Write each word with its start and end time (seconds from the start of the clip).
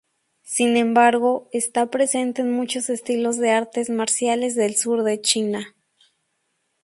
Sin 0.41 0.77
embargo, 0.77 1.47
está 1.53 1.91
presente 1.91 2.41
en 2.41 2.51
muchos 2.51 2.89
estilos 2.89 3.37
de 3.37 3.51
artes 3.51 3.91
marciales 3.91 4.55
del 4.55 4.75
sur 4.75 5.03
de 5.03 5.21
China. 5.21 5.75